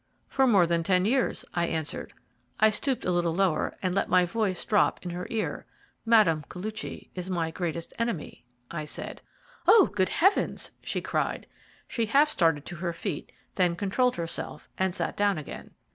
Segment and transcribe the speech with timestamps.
[0.27, 2.11] "For more than ten years," I answered.
[2.59, 5.67] I, stooped a little lower and let my voice drop in her ear.
[6.07, 6.41] "Mme.
[6.49, 9.21] Koluchy is my greatest enemy," I said.
[9.67, 11.45] "Oh, good heavens!" she cried.
[11.87, 15.69] She half started to her feet, then controlled herself and sat down again.